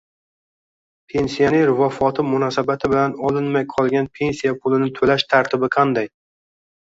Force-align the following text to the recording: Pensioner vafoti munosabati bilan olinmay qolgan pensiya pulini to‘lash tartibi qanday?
Pensioner 1.11 1.71
vafoti 1.81 2.25
munosabati 2.29 2.89
bilan 2.93 3.13
olinmay 3.31 3.67
qolgan 3.75 4.09
pensiya 4.21 4.53
pulini 4.63 4.89
to‘lash 5.01 5.27
tartibi 5.35 5.69
qanday? 5.77 6.09